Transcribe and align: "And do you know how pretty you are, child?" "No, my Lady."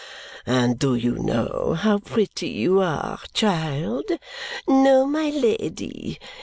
"And 0.47 0.79
do 0.79 0.95
you 0.95 1.19
know 1.19 1.77
how 1.79 1.99
pretty 1.99 2.49
you 2.49 2.81
are, 2.81 3.19
child?" 3.35 4.05
"No, 4.67 5.05
my 5.05 5.29
Lady." 5.29 6.17